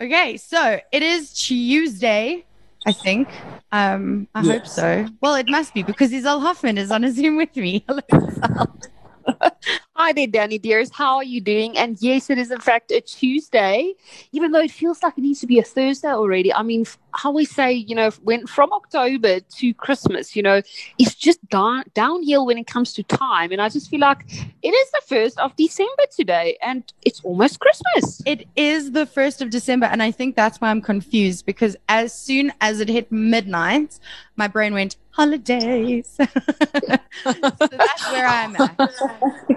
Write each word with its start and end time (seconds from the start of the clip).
Okay, 0.00 0.36
so 0.36 0.80
it 0.90 1.02
is 1.02 1.32
Tuesday, 1.32 2.44
I 2.84 2.92
think. 2.92 3.28
Um, 3.70 4.26
I 4.34 4.42
hope 4.42 4.66
so. 4.66 5.06
Well, 5.20 5.36
it 5.36 5.48
must 5.48 5.72
be 5.72 5.82
because 5.82 6.10
Isel 6.10 6.40
Hoffman 6.40 6.78
is 6.78 6.90
on 6.90 7.04
a 7.04 7.10
Zoom 7.12 7.36
with 7.36 7.54
me. 7.56 7.84
Hello. 7.88 8.66
Hi 9.96 10.12
there, 10.12 10.26
Danny 10.26 10.58
dears. 10.58 10.90
How 10.90 11.16
are 11.16 11.24
you 11.24 11.40
doing? 11.40 11.78
And 11.78 11.96
yes, 12.00 12.30
it 12.30 12.38
is 12.38 12.50
in 12.50 12.60
fact 12.60 12.90
a 12.90 13.00
Tuesday, 13.00 13.94
even 14.32 14.52
though 14.52 14.60
it 14.60 14.70
feels 14.70 15.02
like 15.02 15.16
it 15.16 15.20
needs 15.20 15.40
to 15.40 15.46
be 15.46 15.58
a 15.58 15.62
Thursday 15.62 16.08
already. 16.08 16.52
I 16.52 16.62
mean, 16.62 16.84
how 17.14 17.30
we 17.30 17.44
say, 17.44 17.72
you 17.72 17.94
know, 17.94 18.10
when 18.22 18.46
from 18.46 18.72
October 18.72 19.40
to 19.40 19.74
Christmas, 19.74 20.34
you 20.34 20.42
know, 20.42 20.62
it's 20.98 21.14
just 21.14 21.46
down, 21.48 21.84
downhill 21.94 22.46
when 22.46 22.58
it 22.58 22.66
comes 22.66 22.92
to 22.94 23.02
time. 23.04 23.52
And 23.52 23.62
I 23.62 23.68
just 23.68 23.88
feel 23.88 24.00
like 24.00 24.24
it 24.62 24.70
is 24.70 24.90
the 24.90 25.02
first 25.06 25.38
of 25.38 25.54
December 25.56 26.04
today, 26.14 26.58
and 26.60 26.92
it's 27.02 27.20
almost 27.24 27.60
Christmas. 27.60 28.20
It 28.26 28.48
is 28.56 28.92
the 28.92 29.06
1st 29.06 29.42
of 29.42 29.50
December, 29.50 29.86
and 29.86 30.02
I 30.02 30.10
think 30.10 30.34
that's 30.34 30.60
why 30.60 30.70
I'm 30.70 30.82
confused 30.82 31.46
because 31.46 31.76
as 31.88 32.12
soon 32.12 32.52
as 32.60 32.80
it 32.80 32.88
hit 32.88 33.12
midnight, 33.12 33.98
my 34.36 34.48
brain 34.48 34.74
went, 34.74 34.96
holidays. 35.14 36.08
so 36.16 36.26
that's 37.24 38.10
where 38.10 38.26
I'm 38.26 38.56
at. 38.56 38.78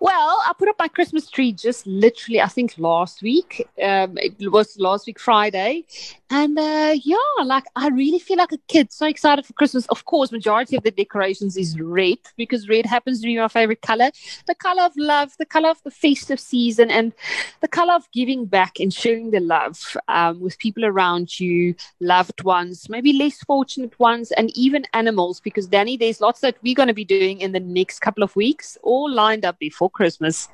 Well, 0.00 0.42
I 0.46 0.52
put 0.58 0.68
up 0.68 0.76
my 0.78 0.88
Christmas 0.88 1.28
tree 1.28 1.52
just 1.52 1.86
literally, 1.86 2.40
I 2.40 2.46
think 2.46 2.74
last 2.78 3.22
week. 3.22 3.66
Um, 3.82 4.16
it 4.18 4.52
was 4.52 4.78
last 4.78 5.06
week 5.06 5.18
Friday, 5.18 5.84
and 6.30 6.58
uh, 6.58 6.94
yeah, 7.02 7.16
like 7.44 7.64
I 7.74 7.88
really 7.88 8.18
feel 8.18 8.36
like 8.36 8.52
a 8.52 8.58
kid. 8.68 8.92
So 8.92 9.06
excited 9.06 9.46
for 9.46 9.54
Christmas. 9.54 9.86
Of 9.86 10.04
course, 10.04 10.30
majority 10.30 10.76
of 10.76 10.82
the 10.82 10.90
decorations 10.90 11.56
is 11.56 11.80
red 11.80 12.18
because 12.36 12.68
red 12.68 12.86
happens 12.86 13.20
to 13.20 13.26
be 13.26 13.36
my 13.36 13.48
favorite 13.48 13.82
color. 13.82 14.10
The 14.46 14.54
color 14.54 14.82
of 14.82 14.92
love, 14.96 15.32
the 15.38 15.46
color 15.46 15.70
of 15.70 15.82
the 15.82 15.90
festive 15.90 16.40
season, 16.40 16.90
and 16.90 17.12
the 17.60 17.68
color 17.68 17.94
of 17.94 18.10
giving 18.12 18.44
back 18.44 18.78
and 18.78 18.92
sharing 18.92 19.30
the 19.30 19.40
love 19.40 19.96
um, 20.08 20.40
with 20.40 20.58
people 20.58 20.84
around 20.84 21.40
you, 21.40 21.74
loved 22.00 22.44
ones, 22.44 22.88
maybe 22.88 23.12
less 23.12 23.38
fortunate 23.44 23.97
ones, 23.98 24.30
and 24.32 24.56
even 24.56 24.84
animals. 24.92 25.40
Because 25.40 25.66
Danny, 25.66 25.96
there's 25.96 26.20
lots 26.20 26.40
that 26.40 26.56
we're 26.62 26.74
going 26.74 26.88
to 26.88 26.94
be 26.94 27.04
doing 27.04 27.40
in 27.40 27.52
the 27.52 27.60
next 27.60 28.00
couple 28.00 28.22
of 28.22 28.34
weeks, 28.36 28.78
all 28.82 29.10
lined 29.10 29.44
up 29.44 29.58
before 29.58 29.90
Christmas. 29.90 30.48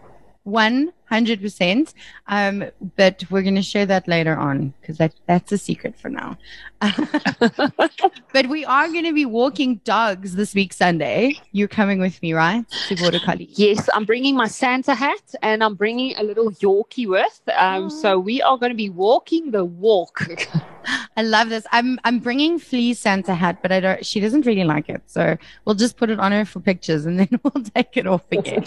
100%. 1.10 1.94
Um, 2.26 2.64
but 2.96 3.24
we're 3.30 3.42
going 3.42 3.54
to 3.54 3.62
share 3.62 3.86
that 3.86 4.08
later 4.08 4.36
on 4.36 4.72
because 4.80 4.98
that, 4.98 5.14
that's 5.26 5.52
a 5.52 5.58
secret 5.58 5.98
for 5.98 6.08
now. 6.08 6.36
but 6.80 8.48
we 8.48 8.64
are 8.64 8.88
going 8.88 9.04
to 9.04 9.12
be 9.12 9.24
walking 9.24 9.76
dogs 9.84 10.34
this 10.34 10.54
week, 10.54 10.72
Sunday. 10.72 11.40
You're 11.52 11.68
coming 11.68 12.00
with 12.00 12.20
me, 12.22 12.32
right? 12.32 12.64
To 12.88 12.96
Border 12.96 13.20
Collie. 13.20 13.48
Yes, 13.52 13.88
I'm 13.94 14.04
bringing 14.04 14.36
my 14.36 14.48
Santa 14.48 14.94
hat 14.94 15.34
and 15.42 15.62
I'm 15.62 15.74
bringing 15.74 16.16
a 16.16 16.22
little 16.22 16.50
Yorkie 16.52 17.08
with. 17.08 17.40
Um, 17.56 17.90
so 17.90 18.18
we 18.18 18.42
are 18.42 18.58
going 18.58 18.70
to 18.70 18.76
be 18.76 18.90
walking 18.90 19.50
the 19.50 19.64
walk. 19.64 20.26
I 21.16 21.22
love 21.22 21.48
this. 21.48 21.66
I'm 21.72 21.98
I'm 22.04 22.18
bringing 22.18 22.58
Flea 22.58 22.94
Santa 22.94 23.34
hat, 23.34 23.62
but 23.62 23.72
I 23.72 23.80
don't. 23.80 24.04
She 24.04 24.20
doesn't 24.20 24.46
really 24.46 24.64
like 24.64 24.88
it, 24.88 25.02
so 25.06 25.36
we'll 25.64 25.74
just 25.76 25.96
put 25.96 26.10
it 26.10 26.18
on 26.18 26.32
her 26.32 26.44
for 26.44 26.60
pictures, 26.60 27.06
and 27.06 27.18
then 27.18 27.28
we'll 27.42 27.64
take 27.74 27.96
it 27.96 28.06
off 28.06 28.24
again. 28.32 28.64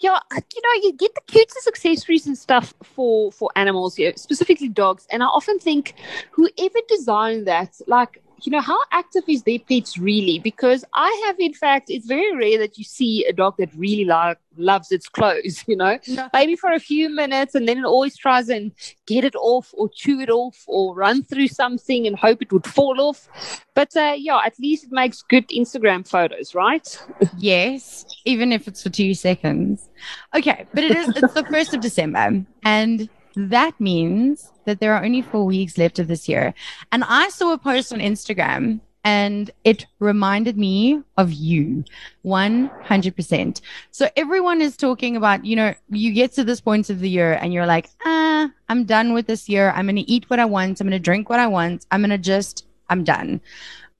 yeah, 0.00 0.18
you 0.30 0.62
know, 0.62 0.85
you 0.86 0.92
get 0.92 1.14
the 1.14 1.20
cutest 1.26 1.66
accessories 1.66 2.26
and 2.26 2.38
stuff 2.38 2.74
for 2.82 3.32
for 3.32 3.50
animals, 3.56 3.98
yeah, 3.98 4.12
specifically 4.16 4.68
dogs. 4.68 5.06
And 5.10 5.22
I 5.22 5.26
often 5.26 5.58
think, 5.58 5.94
whoever 6.32 6.78
designed 6.88 7.46
that, 7.46 7.80
like, 7.86 8.22
you 8.42 8.52
know, 8.52 8.60
how 8.60 8.78
active 8.92 9.24
is 9.28 9.42
their 9.42 9.58
pets 9.58 9.98
really? 9.98 10.38
Because 10.38 10.84
I 10.94 11.22
have, 11.26 11.36
in 11.38 11.54
fact, 11.54 11.86
it's 11.88 12.06
very 12.06 12.36
rare 12.36 12.58
that 12.58 12.78
you 12.78 12.84
see 12.84 13.24
a 13.24 13.32
dog 13.32 13.56
that 13.58 13.70
really 13.74 14.04
like 14.04 14.38
loves 14.56 14.90
its 14.92 15.08
clothes. 15.08 15.64
You 15.76 15.76
know, 15.76 15.98
maybe 16.32 16.54
for 16.54 16.70
a 16.70 16.78
few 16.78 17.08
minutes, 17.08 17.54
and 17.54 17.68
then 17.68 17.78
it 17.78 17.84
always 17.84 18.16
tries 18.16 18.48
and 18.48 18.72
get 19.06 19.24
it 19.24 19.34
off, 19.34 19.70
or 19.72 19.88
chew 19.92 20.20
it 20.20 20.30
off, 20.30 20.62
or 20.66 20.94
run 20.94 21.24
through 21.24 21.48
something 21.48 22.06
and 22.06 22.16
hope 22.16 22.40
it 22.40 22.52
would 22.52 22.66
fall 22.66 23.00
off. 23.00 23.28
But 23.74 23.96
uh, 23.96 24.14
yeah, 24.16 24.40
at 24.44 24.58
least 24.58 24.84
it 24.84 24.92
makes 24.92 25.22
good 25.22 25.48
Instagram 25.48 26.08
photos, 26.08 26.54
right? 26.54 26.86
yes, 27.38 28.06
even 28.24 28.52
if 28.52 28.68
it's 28.68 28.82
for 28.82 28.90
two 28.90 29.12
seconds. 29.14 29.88
Okay, 30.34 30.66
but 30.72 30.84
it 30.84 30.96
is. 30.96 31.08
It's 31.08 31.34
the 31.34 31.44
first 31.44 31.74
of 31.74 31.80
December, 31.80 32.44
and 32.64 33.08
that 33.36 33.78
means 33.78 34.50
that 34.64 34.80
there 34.80 34.94
are 34.94 35.04
only 35.04 35.22
four 35.22 35.44
weeks 35.44 35.76
left 35.76 35.98
of 35.98 36.08
this 36.08 36.28
year. 36.28 36.54
And 36.90 37.04
I 37.04 37.28
saw 37.28 37.52
a 37.52 37.58
post 37.58 37.92
on 37.92 38.00
Instagram 38.00 38.80
and 39.04 39.50
it 39.62 39.86
reminded 40.00 40.58
me 40.58 41.02
of 41.16 41.32
you 41.32 41.84
100%. 42.24 43.60
So 43.92 44.08
everyone 44.16 44.60
is 44.60 44.76
talking 44.76 45.16
about, 45.16 45.44
you 45.44 45.54
know, 45.54 45.74
you 45.90 46.12
get 46.12 46.32
to 46.32 46.44
this 46.44 46.60
point 46.60 46.90
of 46.90 46.98
the 46.98 47.08
year 47.08 47.34
and 47.34 47.52
you're 47.52 47.66
like, 47.66 47.88
ah, 48.04 48.50
I'm 48.68 48.84
done 48.84 49.12
with 49.12 49.26
this 49.26 49.48
year. 49.48 49.70
I'm 49.76 49.86
going 49.86 49.96
to 49.96 50.10
eat 50.10 50.28
what 50.28 50.40
I 50.40 50.44
want. 50.46 50.80
I'm 50.80 50.88
going 50.88 50.98
to 50.98 51.04
drink 51.04 51.28
what 51.30 51.38
I 51.38 51.46
want. 51.46 51.86
I'm 51.92 52.00
going 52.00 52.10
to 52.10 52.18
just, 52.18 52.66
I'm 52.88 53.04
done. 53.04 53.40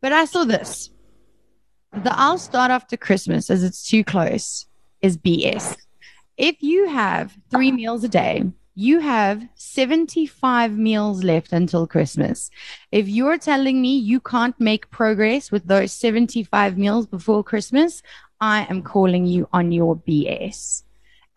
But 0.00 0.12
I 0.12 0.24
saw 0.24 0.44
this. 0.44 0.90
The 1.92 2.12
I'll 2.18 2.38
start 2.38 2.70
after 2.70 2.96
Christmas 2.96 3.48
as 3.48 3.62
it's 3.62 3.88
too 3.88 4.02
close 4.02 4.66
is 5.02 5.16
BS. 5.16 5.76
If 6.36 6.62
you 6.62 6.88
have 6.88 7.36
three 7.50 7.70
meals 7.70 8.02
a 8.02 8.08
day, 8.08 8.44
you 8.78 9.00
have 9.00 9.48
75 9.54 10.76
meals 10.76 11.24
left 11.24 11.52
until 11.54 11.86
Christmas. 11.86 12.50
If 12.92 13.08
you're 13.08 13.38
telling 13.38 13.80
me 13.80 13.96
you 13.96 14.20
can't 14.20 14.58
make 14.60 14.90
progress 14.90 15.50
with 15.50 15.66
those 15.66 15.92
75 15.92 16.76
meals 16.76 17.06
before 17.06 17.42
Christmas, 17.42 18.02
I 18.38 18.66
am 18.68 18.82
calling 18.82 19.24
you 19.24 19.48
on 19.50 19.72
your 19.72 19.96
BS. 19.96 20.82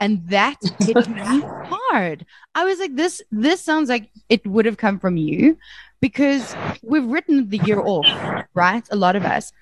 And 0.02 0.28
that 0.28 0.58
hit 0.82 1.08
me 1.08 1.42
hard. 1.66 2.26
I 2.56 2.66
was 2.66 2.80
like, 2.80 2.96
this, 2.96 3.22
this 3.32 3.62
sounds 3.62 3.88
like 3.88 4.10
it 4.28 4.46
would 4.46 4.66
have 4.66 4.78
come 4.78 5.00
from 5.00 5.16
you 5.16 5.58
because 6.02 6.54
we've 6.84 7.06
written 7.06 7.50
the 7.50 7.60
year 7.60 7.80
off, 7.80 8.06
right? 8.54 8.84
A 8.92 8.98
lot 8.98 9.16
of 9.16 9.24
us. 9.24 9.54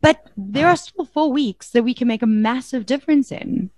But 0.00 0.30
there 0.38 0.68
are 0.68 0.76
still 0.76 1.04
four 1.04 1.30
weeks 1.30 1.70
that 1.70 1.84
we 1.84 1.92
can 1.92 2.08
make 2.08 2.22
a 2.22 2.26
massive 2.26 2.86
difference 2.86 3.30
in. 3.30 3.70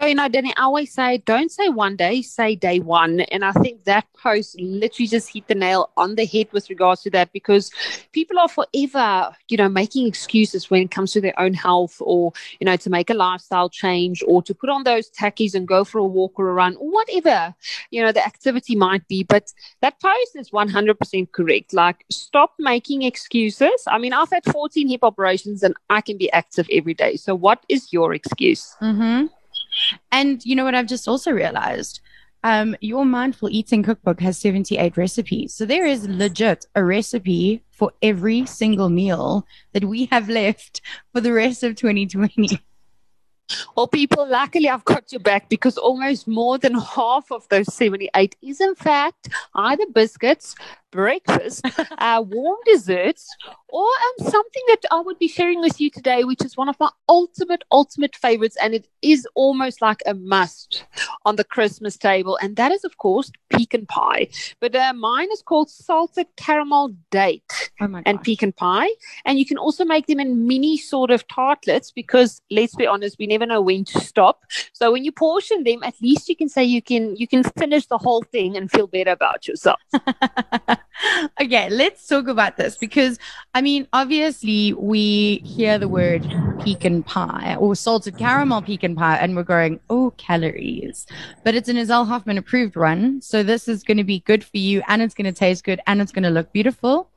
You 0.00 0.16
know, 0.16 0.28
Danny, 0.28 0.52
I 0.56 0.62
always 0.62 0.92
say, 0.92 1.18
don't 1.18 1.50
say 1.50 1.68
one 1.68 1.94
day, 1.94 2.22
say 2.22 2.56
day 2.56 2.80
one. 2.80 3.20
And 3.20 3.44
I 3.44 3.52
think 3.52 3.84
that 3.84 4.06
post 4.14 4.60
literally 4.60 5.06
just 5.06 5.32
hit 5.32 5.46
the 5.46 5.54
nail 5.54 5.90
on 5.96 6.16
the 6.16 6.26
head 6.26 6.48
with 6.52 6.68
regards 6.68 7.02
to 7.02 7.10
that 7.10 7.32
because 7.32 7.70
people 8.12 8.38
are 8.40 8.48
forever, 8.48 9.34
you 9.48 9.56
know, 9.56 9.68
making 9.68 10.08
excuses 10.08 10.68
when 10.68 10.82
it 10.82 10.90
comes 10.90 11.12
to 11.12 11.20
their 11.20 11.38
own 11.38 11.54
health 11.54 11.98
or, 12.00 12.32
you 12.58 12.64
know, 12.64 12.76
to 12.76 12.90
make 12.90 13.10
a 13.10 13.14
lifestyle 13.14 13.68
change 13.68 14.24
or 14.26 14.42
to 14.42 14.54
put 14.54 14.68
on 14.68 14.82
those 14.82 15.08
tackies 15.10 15.54
and 15.54 15.68
go 15.68 15.84
for 15.84 15.98
a 15.98 16.04
walk 16.04 16.32
or 16.36 16.50
a 16.50 16.52
run 16.52 16.74
or 16.76 16.90
whatever, 16.90 17.54
you 17.90 18.02
know, 18.02 18.10
the 18.10 18.24
activity 18.26 18.74
might 18.74 19.06
be. 19.06 19.22
But 19.22 19.52
that 19.82 20.00
post 20.00 20.34
is 20.34 20.50
100% 20.50 21.30
correct. 21.30 21.72
Like, 21.72 22.04
stop 22.10 22.54
making 22.58 23.02
excuses. 23.02 23.84
I 23.86 23.98
mean, 23.98 24.12
I've 24.12 24.30
had 24.30 24.44
14 24.46 24.88
hip 24.88 25.04
operations 25.04 25.62
and 25.62 25.74
I 25.88 26.00
can 26.00 26.18
be 26.18 26.30
active 26.32 26.66
every 26.72 26.94
day. 26.94 27.14
So, 27.14 27.36
what 27.36 27.64
is 27.68 27.92
your 27.92 28.14
excuse? 28.14 28.74
Mm-hmm. 28.82 29.26
And 30.10 30.44
you 30.44 30.56
know 30.56 30.64
what 30.64 30.74
I've 30.74 30.86
just 30.86 31.08
also 31.08 31.30
realized? 31.30 32.00
Um, 32.44 32.74
your 32.80 33.04
mindful 33.04 33.50
eating 33.50 33.84
cookbook 33.84 34.20
has 34.20 34.36
78 34.38 34.96
recipes. 34.96 35.54
So 35.54 35.64
there 35.64 35.86
is 35.86 36.08
legit 36.08 36.66
a 36.74 36.84
recipe 36.84 37.62
for 37.70 37.92
every 38.02 38.46
single 38.46 38.88
meal 38.88 39.46
that 39.72 39.84
we 39.84 40.06
have 40.06 40.28
left 40.28 40.80
for 41.12 41.20
the 41.20 41.32
rest 41.32 41.62
of 41.62 41.76
2020. 41.76 42.60
Well, 43.76 43.86
people, 43.88 44.26
luckily 44.28 44.68
I've 44.68 44.84
got 44.84 45.12
your 45.12 45.20
back 45.20 45.48
because 45.48 45.76
almost 45.76 46.26
more 46.26 46.58
than 46.58 46.74
half 46.74 47.30
of 47.30 47.46
those 47.48 47.72
78 47.74 48.36
is, 48.42 48.60
in 48.60 48.74
fact, 48.74 49.28
either 49.54 49.84
biscuits, 49.92 50.54
breakfast, 50.92 51.66
uh, 51.98 52.22
warm 52.24 52.58
desserts, 52.64 53.26
or 53.68 53.84
um, 53.84 54.30
something 54.30 54.62
that 54.68 54.84
I 54.92 55.00
would 55.00 55.18
be 55.18 55.26
sharing 55.26 55.60
with 55.60 55.80
you 55.80 55.90
today, 55.90 56.22
which 56.22 56.44
is 56.44 56.56
one 56.56 56.68
of 56.68 56.78
my 56.78 56.90
ultimate, 57.08 57.64
ultimate 57.72 58.14
favorites. 58.14 58.56
And 58.62 58.74
it 58.74 58.86
is 59.00 59.26
almost 59.34 59.82
like 59.82 60.02
a 60.06 60.14
must 60.14 60.84
on 61.24 61.36
the 61.36 61.44
Christmas 61.44 61.96
table. 61.96 62.38
And 62.40 62.56
that 62.56 62.70
is, 62.70 62.84
of 62.84 62.98
course, 62.98 63.32
pecan 63.50 63.86
pie. 63.86 64.28
But 64.60 64.76
uh, 64.76 64.92
mine 64.92 65.28
is 65.32 65.42
called 65.42 65.70
salted 65.70 66.26
caramel 66.36 66.94
date 67.10 67.70
Oh 67.80 68.02
and 68.04 68.22
pecan 68.22 68.52
pie. 68.52 68.90
And 69.24 69.38
you 69.38 69.46
can 69.46 69.58
also 69.58 69.84
make 69.84 70.06
them 70.06 70.20
in 70.20 70.46
mini 70.46 70.76
sort 70.76 71.10
of 71.10 71.26
tartlets 71.28 71.90
because 71.90 72.40
let's 72.50 72.74
be 72.74 72.86
honest, 72.86 73.16
we 73.18 73.26
never 73.26 73.46
know 73.46 73.62
when 73.62 73.84
to 73.86 74.00
stop. 74.00 74.42
So 74.72 74.92
when 74.92 75.04
you 75.04 75.12
portion 75.12 75.64
them, 75.64 75.82
at 75.82 75.94
least 76.02 76.28
you 76.28 76.36
can 76.36 76.48
say 76.48 76.62
you 76.62 76.82
can 76.82 77.16
you 77.16 77.26
can 77.26 77.42
finish 77.58 77.86
the 77.86 77.98
whole 77.98 78.22
thing 78.22 78.56
and 78.56 78.70
feel 78.70 78.86
better 78.86 79.10
about 79.10 79.48
yourself. 79.48 79.80
okay, 81.40 81.68
let's 81.70 82.06
talk 82.06 82.28
about 82.28 82.56
this 82.56 82.76
because 82.76 83.18
I 83.54 83.62
mean, 83.62 83.86
obviously, 83.92 84.72
we 84.74 85.36
hear 85.44 85.78
the 85.78 85.88
word 85.88 86.22
pecan 86.60 87.02
pie 87.02 87.56
or 87.58 87.74
salted 87.74 88.18
caramel 88.18 88.62
pecan 88.62 88.94
pie, 88.94 89.16
and 89.16 89.36
we're 89.36 89.42
going, 89.42 89.80
oh, 89.90 90.12
calories. 90.16 91.06
But 91.44 91.54
it's 91.54 91.68
an 91.68 91.76
Isel 91.76 92.06
Hoffman 92.06 92.38
approved 92.38 92.76
one. 92.76 93.20
So 93.20 93.42
this 93.42 93.68
is 93.68 93.82
going 93.82 93.98
to 93.98 94.04
be 94.04 94.20
good 94.20 94.44
for 94.44 94.58
you, 94.58 94.82
and 94.88 95.02
it's 95.02 95.14
going 95.14 95.32
to 95.32 95.38
taste 95.38 95.64
good, 95.64 95.80
and 95.86 96.00
it's 96.00 96.12
going 96.12 96.24
to 96.24 96.30
look 96.30 96.52
beautiful. 96.52 97.08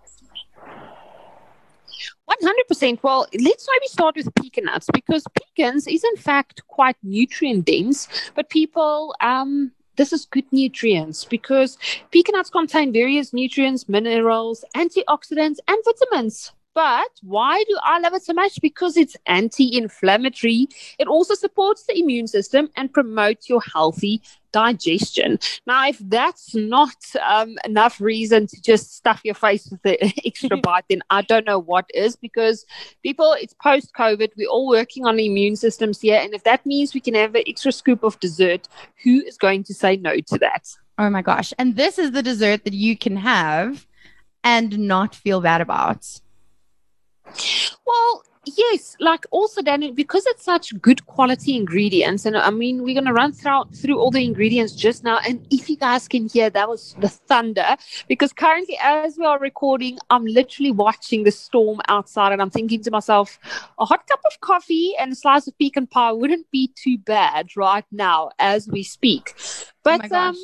One 2.26 2.38
hundred 2.42 2.68
percent. 2.68 3.04
Well, 3.04 3.28
let's 3.40 3.68
maybe 3.72 3.88
start 3.88 4.16
with 4.16 4.34
pecan 4.36 4.66
nuts 4.66 4.90
because 4.92 5.24
pecans 5.40 5.88
is 5.88 6.04
in 6.04 6.18
fact 6.18 6.68
quite 6.68 6.98
nutrient 7.04 7.66
dense, 7.66 8.08
but 8.34 8.50
people 8.50 9.16
um 9.22 9.72
this 9.96 10.14
is 10.14 10.26
good 10.26 10.46
nutrients 10.52 11.26
because 11.26 11.78
pecan 12.12 12.34
nuts 12.34 12.50
contain 12.50 12.92
various 12.94 13.34
nutrients, 13.34 13.88
minerals, 13.90 14.64
antioxidants, 14.76 15.58
and 15.68 15.78
vitamins. 15.86 16.52
But 16.76 17.08
why 17.22 17.64
do 17.70 17.80
I 17.82 18.00
love 18.00 18.14
it 18.14 18.24
so 18.24 18.34
much? 18.34 18.60
Because 18.62 18.98
it's 18.98 19.16
anti 19.28 19.78
inflammatory. 19.78 20.68
It 21.00 21.08
also 21.08 21.34
supports 21.34 21.86
the 21.86 21.98
immune 21.98 22.28
system 22.28 22.70
and 22.76 22.94
promotes 22.94 23.48
your 23.48 23.62
healthy 23.62 24.22
digestion. 24.52 25.40
Now, 25.66 25.88
if 25.88 25.98
that's 26.00 26.54
not 26.54 26.96
um, 27.26 27.58
enough 27.64 28.02
reason 28.02 28.48
to 28.48 28.62
just 28.62 28.94
stuff 28.94 29.22
your 29.24 29.36
face 29.36 29.70
with 29.72 29.82
the 29.84 29.98
extra 30.26 30.58
bite, 30.64 30.84
then 30.90 31.02
I 31.10 31.22
don't 31.22 31.46
know 31.46 31.60
what 31.60 31.86
is 31.94 32.18
because 32.18 32.66
people, 33.04 33.38
it's 33.40 33.54
post 33.54 33.94
COVID. 33.98 34.32
We're 34.36 34.50
all 34.50 34.68
working 34.68 35.06
on 35.06 35.16
the 35.16 35.28
immune 35.28 35.56
systems 35.56 36.02
here. 36.02 36.20
And 36.22 36.34
if 36.34 36.44
that 36.44 36.66
means 36.66 36.94
we 36.94 37.00
can 37.00 37.16
have 37.16 37.36
an 37.36 37.44
extra 37.48 37.72
scoop 37.72 38.04
of 38.04 38.20
dessert, 38.20 38.68
who 39.02 39.22
is 39.22 39.38
going 39.38 39.64
to 39.64 39.74
say 39.74 39.96
no 39.96 40.18
to 40.20 40.38
that? 40.40 40.68
Oh 40.98 41.10
my 41.10 41.22
gosh. 41.22 41.54
And 41.58 41.78
this 41.78 41.98
is 41.98 42.12
the 42.12 42.24
dessert 42.24 42.66
that 42.66 42.74
you 42.74 42.98
can 42.98 43.16
have 43.16 43.88
and 44.44 44.78
not 44.78 45.16
feel 45.16 45.40
bad 45.40 45.62
about. 45.62 46.20
Well, 47.86 48.24
yes, 48.46 48.96
like 49.00 49.26
also 49.32 49.62
Danny, 49.62 49.92
because 49.92 50.26
it's 50.28 50.44
such 50.44 50.80
good 50.82 51.06
quality 51.06 51.56
ingredients, 51.56 52.26
and 52.26 52.38
I 52.38 52.50
mean 52.50 52.84
we're 52.84 52.96
gonna 52.96 53.14
run 53.14 53.32
through 53.32 53.66
through 53.74 54.00
all 54.00 54.12
the 54.12 54.24
ingredients 54.24 54.74
just 54.74 55.04
now. 55.04 55.20
And 55.28 55.46
if 55.52 55.70
you 55.70 55.78
guys 55.78 56.08
can 56.08 56.28
hear, 56.28 56.50
that 56.50 56.70
was 56.70 56.96
the 57.00 57.10
thunder. 57.10 57.76
Because 58.08 58.34
currently, 58.34 58.78
as 58.82 59.18
we 59.18 59.26
are 59.26 59.40
recording, 59.40 59.98
I'm 60.10 60.26
literally 60.26 60.72
watching 60.72 61.24
the 61.24 61.32
storm 61.32 61.82
outside, 61.88 62.34
and 62.34 62.42
I'm 62.42 62.50
thinking 62.52 62.82
to 62.84 62.92
myself, 62.92 63.40
a 63.80 63.86
hot 63.86 64.08
cup 64.08 64.22
of 64.26 64.40
coffee 64.42 64.94
and 65.00 65.12
a 65.12 65.16
slice 65.16 65.48
of 65.48 65.58
pecan 65.58 65.88
pie 65.88 66.12
wouldn't 66.12 66.50
be 66.52 66.72
too 66.76 66.98
bad 66.98 67.56
right 67.56 67.86
now 67.92 68.32
as 68.40 68.68
we 68.68 68.84
speak. 68.84 69.34
Oh 69.86 69.98
But 69.98 70.12
um, 70.12 70.36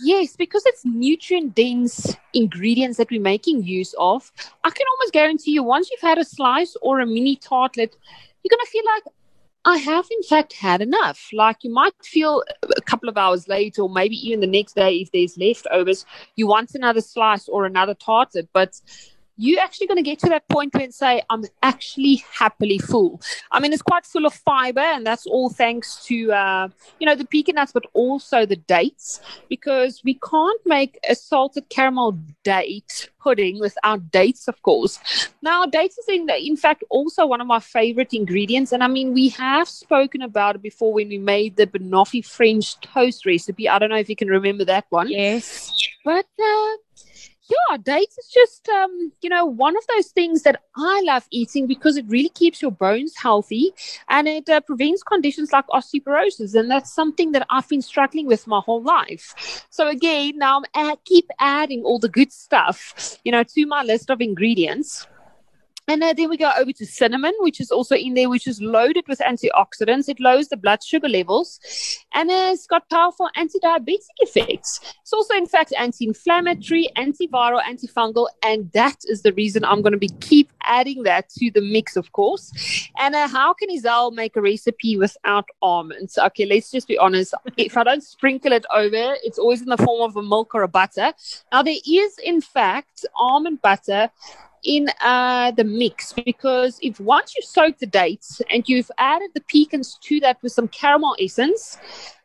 yes, 0.00 0.36
because 0.36 0.64
it's 0.66 0.84
nutrient 0.84 1.54
dense 1.54 2.16
ingredients 2.32 2.98
that 2.98 3.10
we're 3.10 3.20
making 3.20 3.64
use 3.64 3.94
of, 3.98 4.30
I 4.62 4.70
can 4.70 4.86
almost 4.92 5.12
guarantee 5.12 5.52
you 5.52 5.62
once 5.62 5.90
you've 5.90 6.00
had 6.00 6.18
a 6.18 6.24
slice 6.24 6.76
or 6.80 7.00
a 7.00 7.06
mini 7.06 7.36
tartlet, 7.36 7.96
you're 8.42 8.50
going 8.50 8.64
to 8.64 8.70
feel 8.70 8.84
like, 8.94 9.02
I 9.66 9.78
have 9.78 10.06
in 10.10 10.22
fact 10.22 10.52
had 10.52 10.82
enough. 10.82 11.30
Like 11.32 11.64
you 11.64 11.72
might 11.72 11.94
feel 12.04 12.44
a 12.76 12.82
couple 12.82 13.08
of 13.08 13.16
hours 13.16 13.48
later, 13.48 13.82
or 13.82 13.88
maybe 13.88 14.14
even 14.16 14.40
the 14.40 14.46
next 14.46 14.74
day, 14.74 14.96
if 14.96 15.10
there's 15.10 15.38
leftovers, 15.38 16.04
you 16.36 16.46
want 16.46 16.74
another 16.74 17.00
slice 17.00 17.48
or 17.48 17.64
another 17.64 17.94
tartlet. 17.94 18.48
But 18.52 18.78
you're 19.36 19.60
actually 19.60 19.86
going 19.86 19.96
to 19.96 20.02
get 20.02 20.18
to 20.20 20.28
that 20.28 20.48
point 20.48 20.72
where 20.74 20.84
and 20.84 20.94
say, 20.94 21.22
I'm 21.30 21.44
actually 21.62 22.22
happily 22.32 22.78
full. 22.78 23.20
I 23.50 23.60
mean, 23.60 23.72
it's 23.72 23.82
quite 23.82 24.06
full 24.06 24.26
of 24.26 24.34
fiber, 24.34 24.80
and 24.80 25.06
that's 25.06 25.26
all 25.26 25.50
thanks 25.50 26.04
to, 26.06 26.32
uh, 26.32 26.68
you 27.00 27.06
know, 27.06 27.14
the 27.14 27.24
pecan 27.24 27.56
nuts, 27.56 27.72
but 27.72 27.84
also 27.94 28.46
the 28.46 28.56
dates, 28.56 29.20
because 29.48 30.02
we 30.04 30.14
can't 30.14 30.60
make 30.66 30.98
a 31.08 31.14
salted 31.14 31.68
caramel 31.68 32.18
date 32.44 33.10
pudding 33.18 33.58
without 33.58 34.10
dates, 34.10 34.48
of 34.48 34.60
course. 34.62 35.00
Now, 35.42 35.64
dates 35.64 35.98
is, 35.98 36.08
in, 36.08 36.28
in 36.28 36.56
fact, 36.56 36.84
also 36.90 37.26
one 37.26 37.40
of 37.40 37.46
my 37.46 37.60
favorite 37.60 38.12
ingredients. 38.12 38.72
And 38.72 38.84
I 38.84 38.88
mean, 38.88 39.14
we 39.14 39.30
have 39.30 39.68
spoken 39.68 40.22
about 40.22 40.56
it 40.56 40.62
before 40.62 40.92
when 40.92 41.08
we 41.08 41.18
made 41.18 41.56
the 41.56 41.66
banoffee 41.66 42.24
French 42.24 42.78
toast 42.80 43.24
recipe. 43.24 43.68
I 43.68 43.78
don't 43.78 43.90
know 43.90 43.96
if 43.96 44.10
you 44.10 44.16
can 44.16 44.28
remember 44.28 44.64
that 44.66 44.84
one. 44.90 45.08
Yes. 45.10 45.72
But, 46.04 46.26
uh, 46.38 46.76
yeah, 47.48 47.76
dates 47.76 48.16
is 48.16 48.28
just 48.32 48.68
um, 48.68 49.12
you 49.20 49.28
know 49.28 49.44
one 49.44 49.76
of 49.76 49.82
those 49.88 50.08
things 50.08 50.42
that 50.42 50.62
I 50.76 51.02
love 51.04 51.26
eating 51.30 51.66
because 51.66 51.96
it 51.96 52.06
really 52.08 52.30
keeps 52.30 52.62
your 52.62 52.70
bones 52.70 53.14
healthy 53.16 53.72
and 54.08 54.26
it 54.28 54.48
uh, 54.48 54.60
prevents 54.60 55.02
conditions 55.02 55.52
like 55.52 55.66
osteoporosis, 55.68 56.54
and 56.54 56.70
that's 56.70 56.92
something 56.92 57.32
that 57.32 57.46
I've 57.50 57.68
been 57.68 57.82
struggling 57.82 58.26
with 58.26 58.46
my 58.46 58.60
whole 58.64 58.82
life. 58.82 59.66
So 59.70 59.88
again, 59.88 60.38
now 60.38 60.62
I'm 60.74 60.96
keep 61.04 61.28
adding 61.38 61.82
all 61.82 61.98
the 61.98 62.08
good 62.08 62.32
stuff, 62.32 63.18
you 63.24 63.32
know, 63.32 63.42
to 63.42 63.66
my 63.66 63.82
list 63.82 64.10
of 64.10 64.20
ingredients. 64.20 65.06
And 65.86 66.02
uh, 66.02 66.14
then 66.14 66.30
we 66.30 66.36
go 66.36 66.50
over 66.58 66.72
to 66.72 66.86
cinnamon, 66.86 67.34
which 67.40 67.60
is 67.60 67.70
also 67.70 67.94
in 67.94 68.14
there, 68.14 68.30
which 68.30 68.46
is 68.46 68.60
loaded 68.60 69.04
with 69.06 69.18
antioxidants. 69.18 70.08
It 70.08 70.18
lowers 70.18 70.48
the 70.48 70.56
blood 70.56 70.82
sugar 70.82 71.08
levels 71.08 71.60
and 72.14 72.30
uh, 72.30 72.50
it's 72.52 72.66
got 72.66 72.88
powerful 72.88 73.28
anti 73.36 73.58
diabetic 73.58 74.16
effects. 74.18 74.80
It's 75.02 75.12
also, 75.12 75.34
in 75.34 75.46
fact, 75.46 75.74
anti 75.78 76.06
inflammatory, 76.06 76.88
antiviral, 76.96 77.62
antifungal. 77.62 78.28
And 78.42 78.70
that 78.72 78.96
is 79.04 79.22
the 79.22 79.32
reason 79.34 79.64
I'm 79.64 79.82
going 79.82 79.92
to 79.92 79.98
be 79.98 80.10
keep 80.20 80.50
adding 80.62 81.02
that 81.02 81.28
to 81.30 81.50
the 81.50 81.60
mix, 81.60 81.96
of 81.96 82.12
course. 82.12 82.88
And 82.98 83.14
uh, 83.14 83.28
how 83.28 83.52
can 83.52 83.68
Isel 83.68 84.12
make 84.12 84.36
a 84.36 84.40
recipe 84.40 84.96
without 84.96 85.46
almonds? 85.60 86.16
Okay, 86.16 86.46
let's 86.46 86.70
just 86.70 86.88
be 86.88 86.96
honest. 86.96 87.34
if 87.58 87.76
I 87.76 87.84
don't 87.84 88.02
sprinkle 88.02 88.52
it 88.52 88.64
over, 88.74 89.16
it's 89.22 89.38
always 89.38 89.60
in 89.60 89.68
the 89.68 89.76
form 89.76 90.02
of 90.02 90.16
a 90.16 90.22
milk 90.22 90.54
or 90.54 90.62
a 90.62 90.68
butter. 90.68 91.12
Now, 91.52 91.62
there 91.62 91.76
is, 91.86 92.18
in 92.22 92.40
fact, 92.40 93.04
almond 93.16 93.60
butter 93.60 94.10
in 94.64 94.88
uh, 95.02 95.50
the 95.52 95.64
mix 95.64 96.12
because 96.12 96.78
if 96.82 96.98
once 96.98 97.34
you 97.36 97.42
soak 97.42 97.78
the 97.78 97.86
dates 97.86 98.40
and 98.50 98.68
you've 98.68 98.90
added 98.98 99.30
the 99.34 99.42
pecans 99.42 99.98
to 100.02 100.20
that 100.20 100.38
with 100.42 100.52
some 100.52 100.68
caramel 100.68 101.14
essence, 101.20 101.78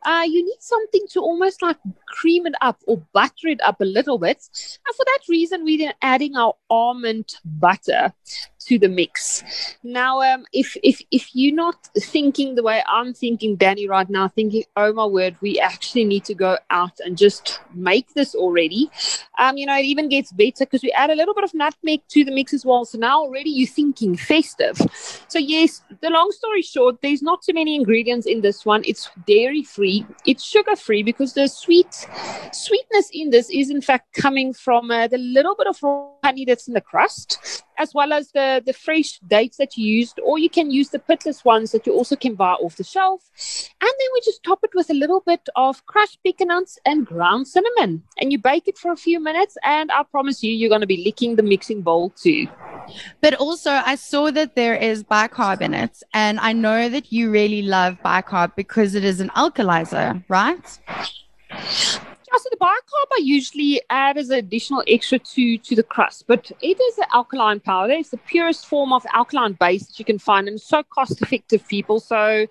uh, 0.06 0.24
you 0.26 0.44
need 0.44 0.58
something 0.60 1.06
to 1.10 1.20
almost 1.20 1.62
like 1.62 1.78
cream 2.08 2.46
it 2.46 2.56
up 2.62 2.82
or 2.88 3.04
butter 3.14 3.48
it 3.48 3.62
up 3.62 3.82
a 3.82 3.86
little 3.86 4.18
bit. 4.18 4.38
And 4.88 4.96
for 4.96 5.06
that 5.06 5.20
reason, 5.28 5.64
we're 5.64 5.94
adding 6.02 6.36
our 6.36 6.54
almond 6.70 7.36
butter 7.44 8.14
to 8.70 8.78
the 8.78 8.88
mix. 8.88 9.44
Now, 9.84 10.22
um, 10.22 10.46
if 10.54 10.78
if 10.84 11.02
if 11.12 11.36
you're 11.36 11.56
not 11.56 11.90
thinking 11.98 12.54
the 12.54 12.64
way 12.64 12.84
I'm 12.88 13.14
thinking, 13.14 13.56
Danny, 13.56 13.88
right 13.88 14.10
now, 14.10 14.28
thinking, 14.28 14.64
oh 14.78 14.94
my 14.94 15.06
word, 15.06 15.36
we 15.42 15.60
actually 15.60 16.06
need 16.06 16.24
to 16.26 16.36
go 16.36 16.58
out 16.70 17.00
and 17.04 17.18
just 17.18 17.60
make 17.74 18.14
this 18.14 18.36
already. 18.36 18.92
Um, 19.40 19.58
you 19.58 19.66
know, 19.66 19.78
it 19.78 19.86
even 19.86 20.08
gets 20.08 20.32
better 20.32 20.66
because 20.66 20.84
we 20.84 20.92
add 20.92 21.10
a 21.10 21.16
little 21.16 21.34
bit 21.34 21.44
of 21.44 21.54
nutmeg 21.54 22.02
to 22.10 22.24
the 22.24 22.32
mix 22.32 22.54
as 22.54 22.64
well. 22.64 22.86
So 22.86 23.00
now 23.00 23.22
already 23.22 23.50
you're 23.50 23.68
thinking 23.68 24.16
festive. 24.16 24.78
So 25.28 25.40
yes, 25.40 25.82
the 26.02 26.12
long 26.12 26.32
story 26.32 26.62
short, 26.62 27.02
there's 27.02 27.24
not 27.24 27.42
too 27.42 27.54
many 27.54 27.76
ingredients 27.76 28.28
in 28.28 28.42
this 28.42 28.66
one. 28.66 28.84
It's 28.86 29.10
dairy 29.26 29.64
free. 29.64 30.06
It's 30.28 30.44
sugar 30.44 30.76
free 30.76 31.02
because 31.02 31.34
the 31.34 31.48
sweet 31.48 32.08
sweetness 32.52 33.10
in 33.14 33.32
this 33.32 33.50
is 33.50 33.72
in 33.72 33.82
fact 33.82 34.14
coming 34.14 34.54
from 34.54 34.92
uh, 34.92 35.08
the 35.08 35.18
little 35.18 35.56
bit 35.56 35.68
of 35.68 35.80
honey 36.24 36.46
that's 36.46 36.68
in 36.68 36.76
the 36.76 36.82
crust 36.82 37.64
as 37.80 37.94
well 37.94 38.14
as 38.14 38.32
the, 38.32 38.62
the 38.66 38.74
fresh 38.74 39.20
dates 39.28 39.58
that 39.58 39.78
you 39.78 39.88
used, 40.00 40.20
or 40.24 40.38
you 40.38 40.50
can 40.50 40.70
use 40.70 40.90
the 40.90 41.00
pitless 41.00 41.44
ones 41.44 41.72
that 41.72 41.88
you 41.88 41.94
also 41.94 42.16
can 42.16 42.36
buy 42.36 42.52
off 42.52 42.76
the 42.76 42.84
shelf. 42.84 43.22
And 43.82 43.90
then 44.00 44.08
we 44.14 44.22
just 44.24 44.44
top 44.44 44.60
it 44.64 44.72
with 44.76 44.90
a 44.90 44.94
little 44.94 45.22
bit 45.26 45.48
of 45.56 45.86
crushed 45.86 46.20
pecan 46.24 46.50
nuts 46.50 46.78
and 46.86 47.06
ground 47.06 47.48
cinnamon. 47.48 48.04
And 48.20 48.32
you 48.32 48.38
bake 48.38 48.68
it 48.68 48.78
for 48.78 48.92
a 48.92 48.98
few 48.98 49.20
minutes, 49.20 49.58
and 49.64 49.92
I 49.92 50.04
promise 50.04 50.44
you, 50.44 50.52
you're 50.52 50.70
going 50.70 50.82
to 50.82 50.88
be 50.88 51.04
licking 51.04 51.36
the 51.38 51.44
mixing 51.44 51.82
bowl 51.82 52.12
too. 52.12 52.48
But 53.22 53.36
also, 53.36 53.72
I 53.72 53.96
saw 53.96 54.32
that 54.32 54.56
there 54.56 54.76
is 54.76 55.04
bicarb 55.04 55.62
in 55.62 55.74
it, 55.74 56.04
and 56.14 56.40
I 56.40 56.54
know 56.54 56.90
that 56.90 57.12
you 57.12 57.32
really 57.32 57.62
love 57.62 57.98
bicarb 58.04 58.56
because 58.56 58.96
it 58.96 59.04
is 59.04 59.20
an 59.20 59.30
alkalizer, 59.30 60.24
right? 60.28 60.80
So 62.40 62.48
the 62.52 62.58
bicarb 62.58 63.10
I 63.12 63.20
usually 63.22 63.82
add 63.90 64.18
as 64.18 64.30
an 64.30 64.40
additional 64.40 64.82
extra 64.88 65.20
to 65.20 65.58
to 65.58 65.76
the 65.76 65.84
crust, 65.84 66.24
but 66.26 66.50
it 66.62 66.80
is 66.80 66.98
an 66.98 67.04
alkaline 67.14 67.60
powder. 67.60 67.92
It's 67.92 68.12
the 68.12 68.18
purest 68.18 68.66
form 68.66 68.94
of 68.94 69.06
alkaline 69.14 69.58
base 69.60 69.88
that 69.88 70.00
you 70.00 70.06
can 70.06 70.20
find, 70.20 70.48
and 70.48 70.62
so 70.62 70.82
cost 70.84 71.22
effective, 71.22 71.68
people. 71.68 72.00
So, 72.00 72.48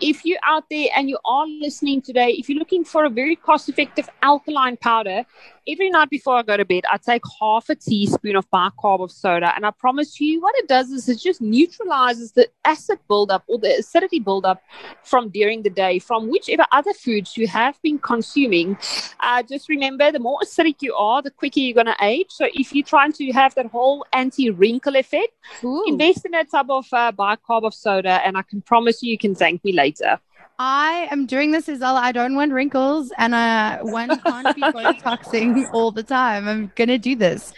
if 0.00 0.24
you're 0.24 0.38
out 0.46 0.64
there 0.70 0.88
and 0.96 1.10
you 1.10 1.18
are 1.26 1.46
listening 1.46 2.00
today, 2.00 2.30
if 2.38 2.48
you're 2.48 2.58
looking 2.58 2.82
for 2.82 3.04
a 3.04 3.10
very 3.10 3.36
cost 3.36 3.68
effective 3.68 4.08
alkaline 4.22 4.78
powder, 4.78 5.26
every 5.68 5.90
night 5.90 6.08
before 6.08 6.36
I 6.38 6.42
go 6.42 6.56
to 6.56 6.64
bed, 6.64 6.84
I 6.90 6.96
take 6.96 7.22
half 7.38 7.68
a 7.68 7.74
teaspoon 7.74 8.36
of 8.36 8.50
bicarb 8.50 9.02
of 9.02 9.10
soda, 9.10 9.52
and 9.54 9.66
I 9.66 9.70
promise 9.70 10.18
you, 10.18 10.40
what 10.40 10.54
it 10.56 10.66
does 10.66 10.90
is 10.90 11.10
it 11.10 11.18
just 11.18 11.42
neutralizes 11.42 12.32
the 12.32 12.48
acid 12.64 13.00
buildup 13.06 13.44
or 13.48 13.58
the 13.58 13.80
acidity 13.80 14.18
buildup 14.18 14.62
from 15.02 15.28
during 15.28 15.62
the 15.62 15.70
day 15.70 15.98
from 15.98 16.30
whichever 16.30 16.64
other 16.72 16.94
foods 16.94 17.36
you 17.36 17.46
have 17.46 17.80
been 17.82 17.98
consuming. 17.98 18.78
Uh, 19.26 19.42
just 19.42 19.68
remember, 19.68 20.12
the 20.12 20.20
more 20.20 20.38
acidic 20.44 20.76
you 20.80 20.94
are, 20.94 21.20
the 21.20 21.32
quicker 21.32 21.58
you're 21.58 21.74
going 21.74 21.86
to 21.86 21.96
age. 22.00 22.28
So 22.28 22.46
if 22.54 22.72
you're 22.72 22.84
trying 22.84 23.12
to 23.14 23.32
have 23.32 23.56
that 23.56 23.66
whole 23.66 24.06
anti-wrinkle 24.12 24.94
effect, 24.94 25.32
Ooh. 25.64 25.82
invest 25.88 26.24
in 26.24 26.34
a 26.34 26.44
tub 26.44 26.70
of 26.70 26.86
uh, 26.92 27.10
bicarb 27.10 27.64
of 27.64 27.74
soda, 27.74 28.20
and 28.24 28.36
I 28.36 28.42
can 28.42 28.62
promise 28.62 29.02
you, 29.02 29.10
you 29.10 29.18
can 29.18 29.34
thank 29.34 29.64
me 29.64 29.72
later. 29.72 30.20
I 30.58 31.08
am 31.10 31.26
doing 31.26 31.50
this 31.50 31.68
as 31.68 31.80
well. 31.80 31.96
I 31.96 32.12
don't 32.12 32.34
want 32.34 32.52
wrinkles 32.52 33.12
and 33.18 33.34
uh, 33.34 33.78
one 33.82 34.18
can't 34.20 34.56
be 34.56 34.62
Botoxing 34.62 35.68
all 35.72 35.90
the 35.90 36.02
time. 36.02 36.48
I'm 36.48 36.72
going 36.76 36.88
to 36.88 36.98
do 36.98 37.14
this. 37.14 37.52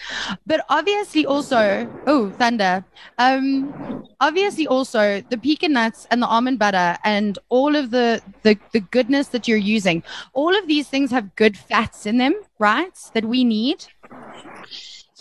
But 0.46 0.64
obviously 0.68 1.24
also, 1.24 1.88
oh, 2.06 2.30
thunder. 2.30 2.84
Um, 3.18 4.04
obviously 4.20 4.66
also 4.66 5.22
the 5.30 5.38
pecan 5.38 5.74
nuts 5.74 6.06
and 6.10 6.20
the 6.20 6.26
almond 6.26 6.58
butter 6.58 6.98
and 7.04 7.38
all 7.48 7.76
of 7.76 7.90
the, 7.90 8.20
the, 8.42 8.58
the 8.72 8.80
goodness 8.80 9.28
that 9.28 9.46
you're 9.46 9.58
using, 9.58 10.02
all 10.32 10.56
of 10.56 10.66
these 10.66 10.88
things 10.88 11.10
have 11.12 11.36
good 11.36 11.56
fats 11.56 12.04
in 12.04 12.18
them, 12.18 12.34
right? 12.58 12.98
That 13.14 13.24
we 13.24 13.44
need. 13.44 13.86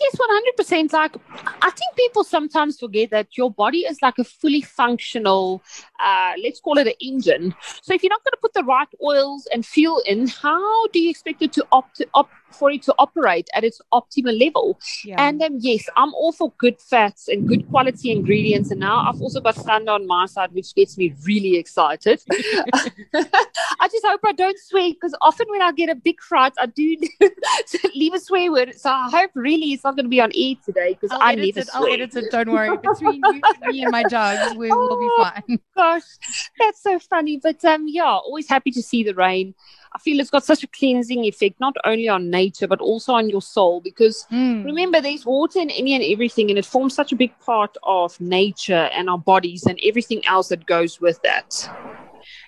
Yes, 0.00 0.14
100%. 0.16 0.92
Like, 0.92 1.16
I 1.62 1.70
think 1.70 1.96
people 1.96 2.22
sometimes 2.22 2.78
forget 2.78 3.10
that 3.10 3.36
your 3.36 3.50
body 3.50 3.80
is 3.80 4.00
like 4.00 4.18
a 4.18 4.24
fully 4.24 4.60
functional, 4.60 5.62
uh, 5.98 6.34
let's 6.42 6.60
call 6.60 6.78
it 6.78 6.86
an 6.86 6.92
engine. 7.00 7.54
So, 7.82 7.94
if 7.94 8.02
you're 8.02 8.10
not 8.10 8.22
going 8.22 8.32
to 8.32 8.38
put 8.40 8.54
the 8.54 8.62
right 8.62 8.88
oils 9.02 9.48
and 9.52 9.66
fuel 9.66 10.00
in, 10.06 10.28
how 10.28 10.86
do 10.88 11.00
you 11.00 11.10
expect 11.10 11.42
it 11.42 11.52
to 11.54 11.66
opt, 11.72 12.02
opt 12.14 12.32
for 12.50 12.70
it 12.70 12.82
to 12.82 12.94
operate 12.98 13.48
at 13.54 13.64
its 13.64 13.80
optimal 13.92 14.38
level? 14.38 14.78
Yeah. 15.04 15.16
And 15.18 15.42
um, 15.42 15.56
yes, 15.58 15.88
I'm 15.96 16.12
all 16.14 16.32
for 16.32 16.52
good 16.58 16.80
fats 16.80 17.28
and 17.28 17.48
good 17.48 17.68
quality 17.68 18.10
ingredients. 18.10 18.70
And 18.70 18.80
now 18.80 19.08
I've 19.08 19.20
also 19.20 19.40
got 19.40 19.54
Thunder 19.54 19.92
on 19.92 20.06
my 20.06 20.26
side, 20.26 20.52
which 20.52 20.74
gets 20.74 20.98
me 20.98 21.14
really 21.24 21.56
excited. 21.56 22.22
I 23.80 23.88
just 23.88 24.06
hope 24.06 24.20
I 24.24 24.32
don't 24.32 24.58
swear 24.58 24.90
because 24.92 25.14
often 25.20 25.46
when 25.50 25.62
I 25.62 25.72
get 25.72 25.88
a 25.88 25.94
big 25.94 26.20
fright, 26.20 26.52
I 26.60 26.66
do 26.66 26.96
leave 27.94 28.14
a 28.14 28.20
swear 28.20 28.50
word. 28.50 28.74
So 28.78 28.90
I 28.90 29.08
hope 29.10 29.30
really 29.34 29.72
it's 29.72 29.84
not 29.84 29.96
going 29.96 30.06
to 30.06 30.10
be 30.10 30.20
on 30.20 30.32
air 30.36 30.54
today 30.64 30.98
because 31.00 31.16
I 31.20 31.34
need 31.34 31.56
it. 31.56 31.68
I'll 31.74 31.86
edit 31.86 32.14
it. 32.16 32.30
Don't 32.30 32.50
worry. 32.50 32.76
Between 32.76 33.22
you, 33.24 33.40
me 33.66 33.82
and 33.82 33.92
my 33.92 34.02
dogs, 34.04 34.56
we 34.56 34.70
oh, 34.70 34.76
will 34.76 35.00
be 35.00 35.08
oh, 35.18 35.30
fine. 35.34 35.58
Gosh, 35.76 36.02
that's 36.58 36.82
so 36.82 36.98
funny. 36.98 37.38
But 37.42 37.64
um, 37.64 37.86
yeah, 37.88 38.04
always 38.04 38.48
happy 38.48 38.70
to 38.72 38.82
see 38.82 39.02
the 39.02 39.14
rain. 39.14 39.54
I 39.94 39.98
feel 39.98 40.20
it's 40.20 40.30
got 40.30 40.44
such 40.44 40.62
a 40.62 40.66
cleansing 40.66 41.24
effect, 41.24 41.60
not 41.60 41.76
only 41.84 42.08
on 42.08 42.30
nature, 42.30 42.66
but 42.66 42.80
also 42.80 43.12
on 43.14 43.28
your 43.28 43.42
soul. 43.42 43.80
Because 43.80 44.26
mm. 44.30 44.64
remember, 44.64 45.00
there's 45.00 45.24
water 45.24 45.60
in 45.60 45.70
any 45.70 45.94
and 45.94 46.04
everything, 46.04 46.50
and 46.50 46.58
it 46.58 46.66
forms 46.66 46.94
such 46.94 47.12
a 47.12 47.16
big 47.16 47.38
part 47.40 47.76
of 47.82 48.20
nature 48.20 48.88
and 48.92 49.08
our 49.08 49.18
bodies 49.18 49.64
and 49.66 49.78
everything 49.84 50.24
else 50.26 50.48
that 50.48 50.66
goes 50.66 51.00
with 51.00 51.20
that. 51.22 51.68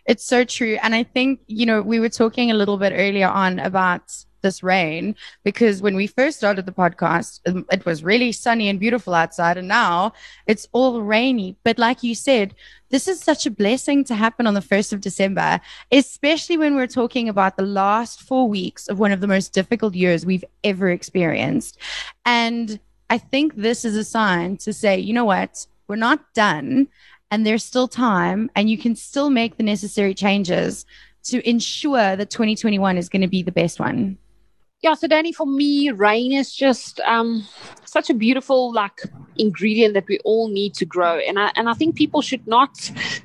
It's 0.06 0.24
so 0.24 0.44
true. 0.44 0.78
And 0.82 0.94
I 0.94 1.02
think, 1.02 1.40
you 1.46 1.66
know, 1.66 1.82
we 1.82 2.00
were 2.00 2.08
talking 2.08 2.50
a 2.50 2.54
little 2.54 2.76
bit 2.76 2.92
earlier 2.94 3.28
on 3.28 3.58
about 3.58 4.12
this 4.42 4.62
rain 4.62 5.14
because 5.44 5.82
when 5.82 5.96
we 5.96 6.06
first 6.06 6.38
started 6.38 6.66
the 6.66 6.72
podcast, 6.72 7.40
um, 7.46 7.66
it 7.70 7.84
was 7.84 8.04
really 8.04 8.32
sunny 8.32 8.68
and 8.68 8.80
beautiful 8.80 9.14
outside, 9.14 9.56
and 9.56 9.68
now 9.68 10.12
it's 10.46 10.68
all 10.72 11.02
rainy. 11.02 11.56
But 11.64 11.78
like 11.78 12.02
you 12.02 12.14
said, 12.14 12.54
this 12.90 13.06
is 13.06 13.20
such 13.20 13.46
a 13.46 13.50
blessing 13.50 14.04
to 14.04 14.14
happen 14.14 14.46
on 14.46 14.54
the 14.54 14.60
1st 14.60 14.92
of 14.92 15.00
December, 15.00 15.60
especially 15.92 16.56
when 16.56 16.74
we're 16.74 16.86
talking 16.86 17.28
about 17.28 17.56
the 17.56 17.62
last 17.64 18.20
four 18.22 18.48
weeks 18.48 18.88
of 18.88 18.98
one 18.98 19.12
of 19.12 19.20
the 19.20 19.28
most 19.28 19.52
difficult 19.52 19.94
years 19.94 20.26
we've 20.26 20.44
ever 20.64 20.90
experienced. 20.90 21.78
And 22.24 22.80
I 23.08 23.18
think 23.18 23.54
this 23.56 23.84
is 23.84 23.96
a 23.96 24.04
sign 24.04 24.56
to 24.58 24.72
say, 24.72 24.98
you 24.98 25.12
know 25.12 25.24
what? 25.24 25.66
We're 25.88 25.96
not 25.96 26.34
done 26.34 26.88
and 27.30 27.46
there's 27.46 27.64
still 27.64 27.88
time 27.88 28.50
and 28.54 28.68
you 28.68 28.78
can 28.78 28.96
still 28.96 29.30
make 29.30 29.56
the 29.56 29.62
necessary 29.62 30.14
changes 30.14 30.84
to 31.24 31.48
ensure 31.48 32.16
that 32.16 32.30
2021 32.30 32.96
is 32.96 33.08
going 33.08 33.22
to 33.22 33.28
be 33.28 33.42
the 33.42 33.52
best 33.52 33.78
one 33.78 34.18
yeah 34.82 34.94
so 34.94 35.06
danny 35.06 35.32
for 35.32 35.46
me 35.46 35.90
rain 35.90 36.32
is 36.32 36.54
just 36.54 37.00
um, 37.00 37.46
such 37.84 38.08
a 38.08 38.14
beautiful 38.14 38.72
like 38.72 39.00
ingredient 39.40 39.94
that 39.94 40.06
we 40.06 40.18
all 40.20 40.48
need 40.48 40.74
to 40.74 40.84
grow. 40.84 41.18
And 41.18 41.38
I, 41.38 41.50
and 41.56 41.68
I 41.68 41.74
think 41.74 41.96
people 41.96 42.22
should 42.22 42.46
not 42.46 42.76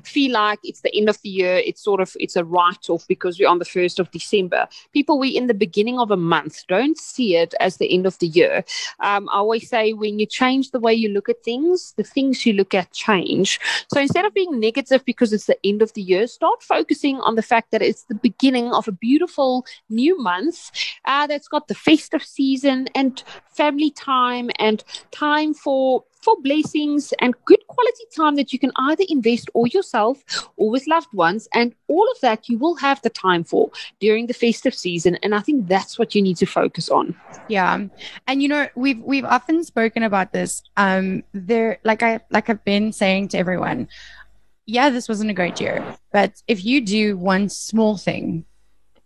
feel 0.02 0.32
like 0.32 0.58
it's 0.64 0.80
the 0.80 0.94
end 0.96 1.08
of 1.08 1.20
the 1.22 1.28
year 1.28 1.56
it's 1.56 1.82
sort 1.82 2.00
of 2.00 2.16
it's 2.18 2.36
a 2.36 2.44
write-off 2.44 3.06
because 3.06 3.38
we're 3.38 3.48
on 3.48 3.58
the 3.58 3.64
1st 3.64 3.98
of 3.98 4.10
december. 4.10 4.66
People 4.92 5.18
we're 5.18 5.36
in 5.36 5.46
the 5.46 5.54
beginning 5.54 5.98
of 5.98 6.10
a 6.10 6.16
month. 6.16 6.66
Don't 6.68 6.98
see 6.98 7.36
it 7.36 7.54
as 7.60 7.76
the 7.76 7.92
end 7.92 8.06
of 8.06 8.18
the 8.18 8.26
year. 8.26 8.64
Um, 9.00 9.28
i 9.28 9.36
always 9.36 9.68
say 9.68 9.92
when 9.92 10.18
you 10.18 10.26
change 10.26 10.70
the 10.70 10.80
way 10.80 10.94
you 10.94 11.08
look 11.08 11.28
at 11.28 11.42
things 11.44 11.92
the 11.96 12.04
things 12.04 12.46
you 12.46 12.52
look 12.52 12.74
at 12.74 12.92
change. 12.92 13.60
So 13.92 14.00
instead 14.00 14.24
of 14.24 14.34
being 14.34 14.58
negative 14.58 15.04
because 15.04 15.32
it's 15.32 15.46
the 15.46 15.58
end 15.64 15.82
of 15.82 15.92
the 15.92 16.02
year 16.02 16.26
start 16.26 16.62
focusing 16.62 17.20
on 17.20 17.34
the 17.34 17.42
fact 17.42 17.70
that 17.70 17.82
it's 17.82 18.04
the 18.04 18.14
beginning 18.14 18.72
of 18.72 18.88
a 18.88 18.92
beautiful 18.92 19.66
new 19.90 20.18
month 20.18 20.70
uh, 21.04 21.26
that's 21.26 21.45
it's 21.46 21.48
got 21.48 21.68
the 21.68 21.74
festive 21.76 22.24
season 22.24 22.88
and 22.96 23.22
family 23.46 23.92
time 23.92 24.50
and 24.58 24.82
time 25.12 25.54
for 25.54 26.02
for 26.20 26.34
blessings 26.42 27.14
and 27.20 27.36
good 27.44 27.64
quality 27.68 28.04
time 28.16 28.34
that 28.34 28.52
you 28.52 28.58
can 28.58 28.72
either 28.74 29.04
invest 29.08 29.48
or 29.54 29.68
yourself 29.68 30.24
or 30.56 30.70
with 30.70 30.88
loved 30.88 31.12
ones. 31.12 31.46
And 31.54 31.72
all 31.86 32.10
of 32.10 32.20
that 32.20 32.48
you 32.48 32.58
will 32.58 32.74
have 32.76 33.00
the 33.02 33.10
time 33.10 33.44
for 33.44 33.70
during 34.00 34.26
the 34.26 34.34
festive 34.34 34.74
season. 34.74 35.14
And 35.22 35.36
i 35.36 35.40
think 35.40 35.68
that's 35.68 36.00
what 36.00 36.16
you 36.16 36.22
need 36.22 36.36
to 36.38 36.46
focus 36.46 36.90
on. 36.90 37.14
Yeah. 37.46 37.78
And 38.26 38.42
you 38.42 38.48
know 38.48 38.66
we've 38.74 39.00
we've 39.00 39.24
often 39.24 39.62
spoken 39.62 40.02
about 40.02 40.32
this. 40.32 40.62
Um 40.76 41.22
there 41.32 41.78
like 41.84 42.02
i 42.02 42.18
like 42.30 42.50
i've 42.50 42.64
been 42.64 42.92
saying 42.92 43.28
to 43.28 43.38
everyone 43.38 43.88
yeah 44.66 44.90
this 44.90 45.08
wasn't 45.08 45.30
a 45.30 45.34
great 45.34 45.60
year 45.60 45.76
but 46.12 46.42
if 46.48 46.64
you 46.64 46.80
do 46.80 47.16
one 47.16 47.48
small 47.48 47.96
thing 47.96 48.44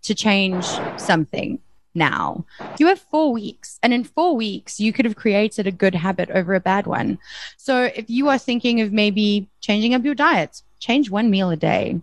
to 0.02 0.14
change 0.14 0.64
something 0.97 1.61
now. 1.94 2.44
You 2.78 2.87
have 2.87 3.00
four 3.00 3.32
weeks, 3.32 3.78
and 3.82 3.92
in 3.92 4.04
four 4.04 4.37
weeks, 4.37 4.80
you 4.80 4.92
could 4.92 5.04
have 5.04 5.16
created 5.16 5.66
a 5.66 5.73
good 5.73 5.94
habit 5.94 6.30
over 6.30 6.54
a 6.54 6.61
bad 6.61 6.87
one. 6.87 7.18
So 7.56 7.85
if 7.85 8.09
you 8.09 8.28
are 8.28 8.38
thinking 8.38 8.80
of 8.80 8.92
maybe 8.92 9.49
changing 9.61 9.94
up 9.94 10.04
your 10.04 10.14
diet, 10.14 10.62
change 10.78 11.11
one 11.11 11.30
meal 11.30 11.50
a 11.50 11.56
day. 11.56 12.00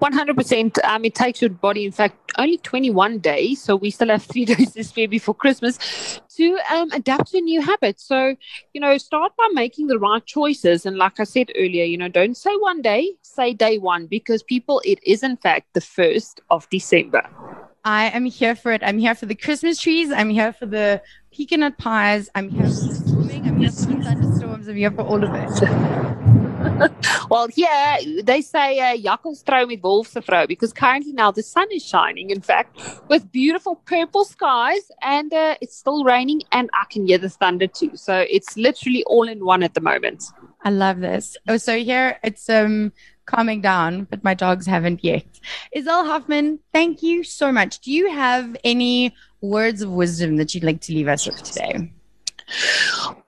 100%. 0.00 0.84
Um, 0.84 1.04
it 1.04 1.14
takes 1.14 1.40
your 1.40 1.50
body, 1.50 1.84
in 1.84 1.92
fact, 1.92 2.32
only 2.38 2.58
21 2.58 3.18
days. 3.18 3.62
So 3.62 3.76
we 3.76 3.90
still 3.90 4.08
have 4.08 4.22
three 4.22 4.44
days 4.52 4.72
this 4.72 4.88
spare 4.88 5.08
before 5.08 5.34
Christmas 5.34 6.20
to 6.36 6.58
um, 6.70 6.90
adapt 6.92 7.32
to 7.32 7.38
a 7.38 7.40
new 7.40 7.60
habit. 7.60 8.00
So, 8.00 8.36
you 8.72 8.80
know, 8.80 8.96
start 8.98 9.32
by 9.36 9.48
making 9.52 9.86
the 9.86 9.98
right 9.98 10.24
choices. 10.24 10.86
And 10.86 10.96
like 10.96 11.18
I 11.18 11.24
said 11.24 11.50
earlier, 11.56 11.84
you 11.84 11.98
know, 11.98 12.08
don't 12.08 12.36
say 12.36 12.54
one 12.56 12.82
day, 12.82 13.14
say 13.22 13.54
day 13.54 13.78
one, 13.78 14.06
because 14.06 14.42
people, 14.42 14.82
it 14.84 14.98
is 15.02 15.22
in 15.22 15.36
fact 15.36 15.72
the 15.74 15.80
1st 15.80 16.40
of 16.50 16.68
December. 16.70 17.28
I 17.86 18.06
am 18.06 18.24
here 18.24 18.56
for 18.56 18.72
it. 18.72 18.82
I'm 18.82 18.98
here 18.98 19.14
for 19.14 19.26
the 19.26 19.36
Christmas 19.36 19.78
trees. 19.78 20.10
I'm 20.10 20.28
here 20.28 20.52
for 20.52 20.66
the 20.66 21.00
pecan 21.32 21.60
nut 21.60 21.78
pies. 21.78 22.28
I'm 22.34 22.48
here 22.48 22.64
for 22.64 22.88
the 22.88 22.94
storming. 22.96 23.46
I'm 23.46 23.60
here 23.60 23.70
for 23.70 23.86
the 23.86 24.02
thunderstorms. 24.02 24.66
I'm 24.66 24.74
here 24.74 24.90
for 24.90 25.02
all 25.02 25.22
of 25.22 25.30
it. 25.32 26.90
well, 27.30 27.46
yeah, 27.54 27.98
they 28.24 28.42
say 28.42 28.80
uh, 28.80 29.16
wolves 29.22 29.44
met 29.46 29.82
wolfsvrou 29.82 30.48
because 30.48 30.72
currently 30.72 31.12
now 31.12 31.30
the 31.30 31.44
sun 31.44 31.68
is 31.70 31.86
shining, 31.86 32.30
in 32.30 32.40
fact, 32.40 32.76
with 33.06 33.30
beautiful 33.30 33.76
purple 33.76 34.24
skies 34.24 34.90
and 35.02 35.32
uh, 35.32 35.54
it's 35.60 35.76
still 35.76 36.02
raining 36.02 36.42
and 36.50 36.68
I 36.74 36.86
can 36.90 37.06
hear 37.06 37.18
the 37.18 37.30
thunder 37.30 37.68
too. 37.68 37.92
So 37.94 38.26
it's 38.28 38.56
literally 38.56 39.04
all 39.04 39.28
in 39.28 39.44
one 39.44 39.62
at 39.62 39.74
the 39.74 39.80
moment. 39.80 40.24
I 40.64 40.70
love 40.70 40.98
this. 40.98 41.36
Oh, 41.46 41.56
so 41.56 41.78
here 41.78 42.18
it's 42.24 42.50
um 42.50 42.92
calming 43.26 43.60
down, 43.60 44.04
but 44.04 44.24
my 44.24 44.34
dogs 44.34 44.66
haven't 44.66 45.04
yet. 45.04 45.26
Isel 45.76 46.06
Hoffman, 46.06 46.58
thank 46.72 47.02
you 47.02 47.22
so 47.22 47.52
much. 47.52 47.80
Do 47.80 47.92
you 47.92 48.10
have 48.10 48.56
any 48.64 49.14
words 49.40 49.82
of 49.82 49.90
wisdom 49.90 50.36
that 50.36 50.54
you'd 50.54 50.64
like 50.64 50.80
to 50.82 50.92
leave 50.92 51.08
us 51.08 51.26
with 51.26 51.42
today? 51.42 51.92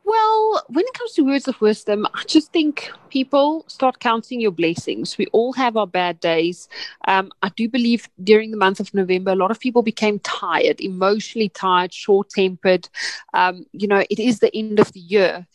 Well, 0.05 0.63
when 0.69 0.85
it 0.87 0.95
comes 0.95 1.13
to 1.15 1.23
words 1.23 1.49
of 1.49 1.61
wisdom, 1.61 2.07
I 2.15 2.23
just 2.27 2.53
think 2.53 2.91
people 3.11 3.65
start 3.67 3.99
counting 3.99 4.41
your 4.41 4.53
blessings. 4.53 5.19
We 5.19 5.27
all 5.33 5.53
have 5.53 5.77
our 5.77 5.87
bad 5.87 6.21
days. 6.21 6.69
Um, 7.07 7.31
I 7.43 7.51
do 7.51 7.69
believe 7.69 8.09
during 8.23 8.51
the 8.51 8.57
month 8.57 8.81
of 8.81 8.95
November, 8.95 9.33
a 9.33 9.37
lot 9.37 9.51
of 9.51 9.61
people 9.61 9.83
became 9.83 10.19
tired, 10.21 10.81
emotionally 10.81 11.51
tired, 11.51 11.93
short 11.93 12.31
tempered. 12.31 12.89
Um, 13.35 13.67
you 13.73 13.89
know, 13.89 14.05
it 14.09 14.19
is 14.19 14.39
the 14.39 14.55
end 14.57 14.79
of 14.79 14.93
the 14.93 15.01
year. 15.01 15.47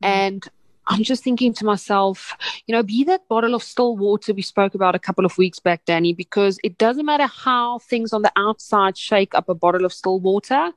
And 0.00 0.46
I'm 0.88 1.02
just 1.02 1.22
thinking 1.22 1.52
to 1.54 1.66
myself, 1.66 2.34
you 2.66 2.74
know, 2.74 2.82
be 2.82 3.04
that 3.04 3.28
bottle 3.28 3.54
of 3.54 3.62
still 3.62 3.94
water 3.96 4.32
we 4.32 4.40
spoke 4.40 4.74
about 4.74 4.94
a 4.94 4.98
couple 4.98 5.26
of 5.26 5.36
weeks 5.36 5.58
back, 5.58 5.84
Danny, 5.84 6.14
because 6.14 6.58
it 6.64 6.78
doesn't 6.78 7.04
matter 7.04 7.26
how 7.26 7.80
things 7.80 8.14
on 8.14 8.22
the 8.22 8.32
outside 8.36 8.96
shake 8.96 9.34
up 9.34 9.50
a 9.50 9.54
bottle 9.54 9.84
of 9.84 9.92
still 9.92 10.18
water. 10.18 10.72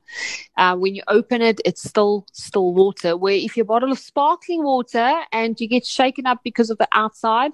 Uh, 0.58 0.76
when 0.76 0.94
you 0.94 1.02
open 1.08 1.40
it, 1.40 1.62
it's 1.64 1.82
still 1.82 2.26
still 2.32 2.74
water. 2.74 3.16
Where 3.16 3.34
if 3.34 3.56
your 3.56 3.64
bottle 3.64 3.90
of 3.90 3.98
sparkling 3.98 4.62
water 4.62 5.22
and 5.32 5.58
you 5.58 5.66
get 5.66 5.86
shaken 5.86 6.26
up 6.26 6.40
because 6.44 6.68
of 6.68 6.76
the 6.76 6.88
outside, 6.92 7.52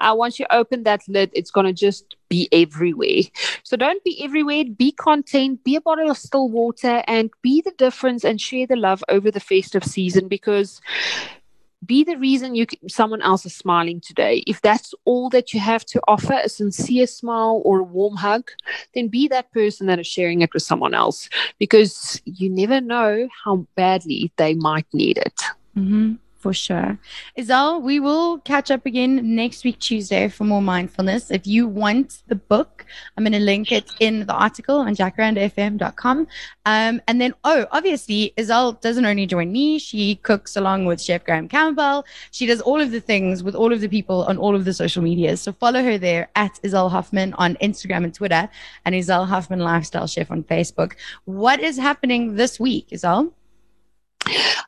uh, 0.00 0.14
once 0.16 0.38
you 0.38 0.46
open 0.50 0.84
that 0.84 1.02
lid, 1.08 1.30
it's 1.34 1.50
going 1.50 1.66
to 1.66 1.72
just 1.72 2.14
be 2.28 2.48
everywhere. 2.52 3.22
So 3.64 3.76
don't 3.76 4.02
be 4.04 4.22
everywhere. 4.22 4.64
Be 4.64 4.92
content. 4.92 5.64
Be 5.64 5.74
a 5.74 5.80
bottle 5.80 6.10
of 6.10 6.18
still 6.18 6.48
water 6.48 7.02
and 7.08 7.30
be 7.42 7.62
the 7.62 7.72
difference 7.72 8.24
and 8.24 8.40
share 8.40 8.66
the 8.66 8.76
love 8.76 9.02
over 9.08 9.30
the 9.30 9.40
festive 9.40 9.84
season 9.84 10.28
because 10.28 10.80
be 11.84 12.04
the 12.04 12.16
reason 12.16 12.54
you 12.54 12.66
someone 12.88 13.22
else 13.22 13.44
is 13.44 13.54
smiling 13.54 14.00
today. 14.00 14.42
If 14.46 14.62
that's 14.62 14.94
all 15.04 15.28
that 15.30 15.52
you 15.52 15.60
have 15.60 15.84
to 15.86 16.00
offer 16.08 16.40
a 16.42 16.48
sincere 16.48 17.06
smile 17.06 17.62
or 17.64 17.80
a 17.80 17.84
warm 17.84 18.16
hug 18.16 18.50
then 18.94 19.08
be 19.08 19.28
that 19.28 19.52
person 19.52 19.86
that 19.86 19.98
is 19.98 20.06
sharing 20.06 20.40
it 20.40 20.52
with 20.54 20.62
someone 20.62 20.94
else 20.94 21.28
because 21.58 22.20
you 22.24 22.48
never 22.48 22.80
know 22.80 23.28
how 23.44 23.66
badly 23.74 24.32
they 24.36 24.54
might 24.54 24.86
need 24.92 25.18
it. 25.18 25.40
Mm-hmm 25.76 26.14
For 26.46 26.54
sure. 26.54 26.96
Isel, 27.36 27.82
we 27.82 27.98
will 27.98 28.38
catch 28.38 28.70
up 28.70 28.86
again 28.86 29.34
next 29.34 29.64
week, 29.64 29.80
Tuesday, 29.80 30.28
for 30.28 30.44
more 30.44 30.62
mindfulness. 30.62 31.32
If 31.32 31.44
you 31.44 31.66
want 31.66 32.22
the 32.28 32.36
book, 32.36 32.86
I'm 33.16 33.24
going 33.24 33.32
to 33.32 33.40
link 33.40 33.72
it 33.72 33.90
in 33.98 34.26
the 34.26 34.32
article 34.32 34.78
on 34.78 34.94
jacarandafm.com. 34.94 36.28
Um, 36.64 37.00
and 37.08 37.20
then, 37.20 37.34
oh, 37.42 37.66
obviously, 37.72 38.32
Isel 38.36 38.80
doesn't 38.80 39.04
only 39.04 39.26
join 39.26 39.50
me, 39.50 39.80
she 39.80 40.14
cooks 40.22 40.56
along 40.56 40.84
with 40.84 41.02
Chef 41.02 41.24
Graham 41.24 41.48
Campbell. 41.48 42.04
She 42.30 42.46
does 42.46 42.60
all 42.60 42.80
of 42.80 42.92
the 42.92 43.00
things 43.00 43.42
with 43.42 43.56
all 43.56 43.72
of 43.72 43.80
the 43.80 43.88
people 43.88 44.22
on 44.26 44.38
all 44.38 44.54
of 44.54 44.64
the 44.64 44.72
social 44.72 45.02
medias. 45.02 45.40
So 45.40 45.50
follow 45.50 45.82
her 45.82 45.98
there 45.98 46.28
at 46.36 46.60
Isel 46.62 46.88
Hoffman 46.88 47.34
on 47.38 47.56
Instagram 47.56 48.04
and 48.04 48.14
Twitter 48.14 48.48
and 48.84 48.94
Isel 48.94 49.26
Hoffman 49.26 49.58
Lifestyle 49.58 50.06
Chef 50.06 50.30
on 50.30 50.44
Facebook. 50.44 50.92
What 51.24 51.58
is 51.58 51.76
happening 51.76 52.36
this 52.36 52.60
week, 52.60 52.90
Isel? 52.90 53.32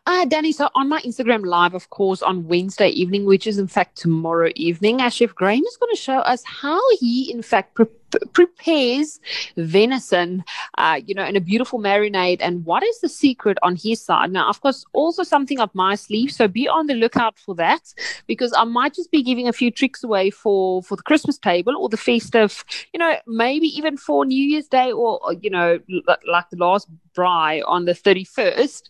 Uh, 0.08 0.24
Danny, 0.24 0.52
so 0.52 0.70
on 0.74 0.88
my 0.88 1.02
Instagram 1.02 1.44
live, 1.44 1.74
of 1.74 1.90
course, 1.90 2.22
on 2.22 2.48
Wednesday 2.48 2.88
evening, 2.88 3.26
which 3.26 3.46
is 3.46 3.58
in 3.58 3.66
fact 3.66 3.94
tomorrow 3.94 4.50
evening, 4.56 5.02
our 5.02 5.10
chef 5.10 5.34
Graham 5.34 5.62
is 5.62 5.76
going 5.76 5.94
to 5.94 6.00
show 6.00 6.20
us 6.20 6.42
how 6.46 6.80
he, 6.96 7.30
in 7.30 7.42
fact, 7.42 7.74
pre- 7.74 7.84
prepares 8.32 9.20
venison, 9.56 10.44
uh, 10.76 11.00
you 11.04 11.14
know, 11.14 11.24
in 11.24 11.36
a 11.36 11.40
beautiful 11.40 11.78
marinade. 11.78 12.38
And 12.40 12.64
what 12.64 12.82
is 12.82 13.00
the 13.00 13.08
secret 13.08 13.58
on 13.62 13.76
his 13.76 14.02
side? 14.02 14.32
Now, 14.32 14.48
of 14.48 14.60
course, 14.60 14.84
also 14.92 15.22
something 15.22 15.60
up 15.60 15.74
my 15.74 15.94
sleeve. 15.94 16.32
So 16.32 16.48
be 16.48 16.68
on 16.68 16.86
the 16.86 16.94
lookout 16.94 17.38
for 17.38 17.54
that 17.56 17.92
because 18.26 18.52
I 18.56 18.64
might 18.64 18.94
just 18.94 19.10
be 19.10 19.22
giving 19.22 19.48
a 19.48 19.52
few 19.52 19.70
tricks 19.70 20.02
away 20.02 20.30
for, 20.30 20.82
for 20.82 20.96
the 20.96 21.02
Christmas 21.02 21.38
table 21.38 21.76
or 21.76 21.88
the 21.88 21.96
festive, 21.96 22.64
you 22.92 22.98
know, 22.98 23.16
maybe 23.26 23.66
even 23.66 23.96
for 23.96 24.24
New 24.24 24.44
Year's 24.44 24.68
Day 24.68 24.92
or, 24.92 25.20
you 25.40 25.50
know, 25.50 25.78
like 26.26 26.50
the 26.50 26.56
last 26.56 26.88
braai 27.14 27.62
on 27.66 27.84
the 27.84 27.92
31st. 27.92 28.82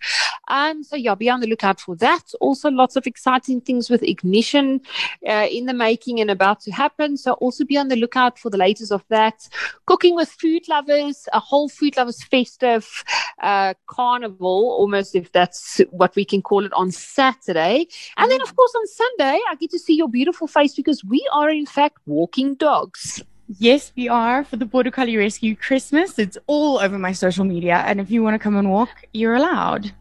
Um, 0.48 0.82
so 0.82 0.96
yeah, 0.96 1.14
be 1.14 1.30
on 1.30 1.40
the 1.40 1.46
lookout 1.46 1.80
for 1.80 1.96
that. 1.96 2.32
Also, 2.40 2.70
lots 2.70 2.96
of 2.96 3.06
exciting 3.06 3.60
things 3.60 3.90
with 3.90 4.02
ignition 4.02 4.80
uh, 5.28 5.46
in 5.50 5.66
the 5.66 5.74
making 5.74 6.20
and 6.20 6.30
about 6.30 6.60
to 6.60 6.70
happen. 6.70 7.16
So 7.16 7.32
also 7.34 7.64
be 7.64 7.76
on 7.76 7.88
the 7.88 7.96
lookout 7.96 8.38
for 8.38 8.50
the 8.50 8.56
latest 8.56 8.92
of 8.92 9.06
that. 9.08 9.48
Cooking 9.86 10.14
with 10.14 10.30
food 10.30 10.68
lovers, 10.68 11.28
a 11.32 11.40
whole 11.40 11.68
food 11.68 11.96
lovers 11.96 12.22
festive 12.24 13.04
uh, 13.42 13.74
carnival, 13.86 14.76
almost 14.78 15.14
if 15.14 15.32
that's 15.32 15.80
what 15.90 16.14
we 16.16 16.24
can 16.24 16.42
call 16.42 16.64
it 16.64 16.72
on 16.72 16.90
Saturday. 16.90 17.86
And 18.16 18.30
then, 18.30 18.42
of 18.42 18.54
course, 18.54 18.74
on 18.74 18.86
Sunday, 18.86 19.40
I 19.50 19.54
get 19.56 19.70
to 19.70 19.78
see 19.78 19.94
your 19.94 20.08
beautiful 20.08 20.46
face 20.46 20.74
because 20.74 21.04
we 21.04 21.26
are, 21.32 21.50
in 21.50 21.66
fact, 21.66 21.98
walking 22.06 22.54
dogs. 22.54 23.22
Yes, 23.58 23.92
we 23.96 24.08
are 24.08 24.44
for 24.44 24.56
the 24.56 24.66
Border 24.66 24.90
Collie 24.90 25.16
Rescue 25.16 25.56
Christmas. 25.56 26.18
It's 26.18 26.36
all 26.46 26.78
over 26.78 26.98
my 26.98 27.12
social 27.12 27.46
media. 27.46 27.82
And 27.86 27.98
if 27.98 28.10
you 28.10 28.22
want 28.22 28.34
to 28.34 28.38
come 28.38 28.56
and 28.56 28.70
walk, 28.70 28.90
you're 29.14 29.36
allowed. 29.36 29.92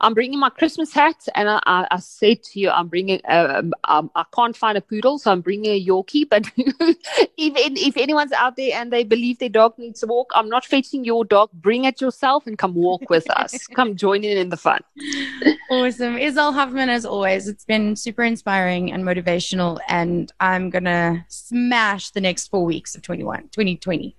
I'm 0.00 0.14
bringing 0.14 0.38
my 0.38 0.50
Christmas 0.50 0.92
hat, 0.92 1.28
and 1.34 1.48
I, 1.48 1.60
I, 1.66 1.86
I 1.90 1.98
said 1.98 2.42
to 2.44 2.60
you, 2.60 2.70
I'm 2.70 2.88
bringing. 2.88 3.20
Um, 3.28 3.72
um, 3.84 4.10
I 4.14 4.24
can't 4.34 4.56
find 4.56 4.78
a 4.78 4.80
poodle, 4.80 5.18
so 5.18 5.30
I'm 5.30 5.42
bringing 5.42 5.72
a 5.72 5.84
Yorkie. 5.84 6.28
But 6.28 6.50
if 6.56 7.28
if 7.36 7.96
anyone's 7.96 8.32
out 8.32 8.56
there 8.56 8.72
and 8.74 8.92
they 8.92 9.04
believe 9.04 9.38
their 9.38 9.48
dog 9.48 9.78
needs 9.78 10.02
a 10.02 10.06
walk, 10.06 10.30
I'm 10.34 10.48
not 10.48 10.64
fetching 10.64 11.04
your 11.04 11.24
dog. 11.24 11.50
Bring 11.52 11.84
it 11.84 12.00
yourself 12.00 12.46
and 12.46 12.56
come 12.56 12.74
walk 12.74 13.10
with 13.10 13.28
us. 13.30 13.66
come 13.74 13.94
join 13.94 14.24
in 14.24 14.38
in 14.38 14.48
the 14.48 14.56
fun. 14.56 14.80
awesome, 15.70 16.16
Isel 16.16 16.54
Hoffman, 16.54 16.88
as 16.88 17.04
always. 17.04 17.46
It's 17.46 17.64
been 17.64 17.94
super 17.94 18.22
inspiring 18.22 18.92
and 18.92 19.04
motivational, 19.04 19.78
and 19.88 20.32
I'm 20.40 20.70
gonna 20.70 21.26
smash 21.28 22.10
the 22.10 22.20
next 22.20 22.48
four 22.48 22.64
weeks 22.64 22.94
of 22.94 23.02
21, 23.02 23.48
2020. 23.52 24.16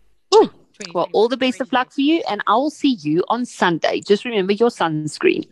Well, 0.94 1.10
all 1.14 1.28
the 1.28 1.38
best 1.38 1.62
of 1.62 1.72
luck 1.74 1.92
for 1.92 2.02
you, 2.02 2.24
and 2.30 2.42
I 2.48 2.54
will 2.56 2.70
see 2.70 2.94
you 3.02 3.24
on 3.30 3.46
Sunday. 3.46 4.02
Just 4.02 4.26
remember 4.26 4.54
your 4.54 4.70
sunscreen. 4.70 5.48